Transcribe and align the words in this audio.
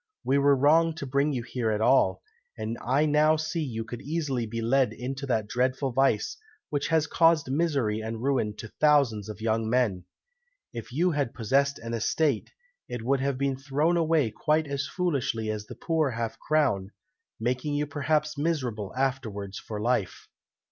We 0.23 0.39
were 0.39 0.55
wrong 0.55 0.95
to 0.95 1.05
bring 1.05 1.31
you 1.31 1.43
here 1.43 1.69
at 1.69 1.79
all; 1.79 2.23
and 2.57 2.75
I 2.83 3.05
now 3.05 3.35
see 3.35 3.61
you 3.61 3.83
could 3.83 4.01
easily 4.01 4.47
be 4.47 4.59
led 4.59 4.93
into 4.93 5.27
that 5.27 5.45
dreadful 5.47 5.91
vice, 5.91 6.37
which 6.71 6.87
has 6.87 7.05
caused 7.05 7.51
misery 7.51 8.01
and 8.01 8.23
ruin 8.23 8.55
to 8.55 8.73
thousands 8.79 9.29
of 9.29 9.41
young 9.41 9.69
men. 9.69 10.05
If 10.73 10.91
you 10.91 11.11
had 11.11 11.35
possessed 11.35 11.77
an 11.77 11.93
estate, 11.93 12.49
it 12.89 13.03
would 13.03 13.19
have 13.19 13.37
been 13.37 13.55
thrown 13.57 13.95
away 13.95 14.31
quite 14.31 14.65
as 14.65 14.87
foolishly 14.87 15.51
as 15.51 15.67
the 15.67 15.75
poor 15.75 16.09
half 16.09 16.39
crown, 16.39 16.89
making 17.39 17.75
you 17.75 17.85
perhaps 17.85 18.39
miserable 18.39 18.95
afterwards 18.97 19.59
for 19.59 19.79
life." 19.79 20.27